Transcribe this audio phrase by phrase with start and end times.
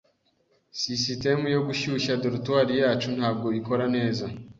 [0.79, 4.25] Sisitemu yo gushyushya dortoir yacu ntabwo ikora neza.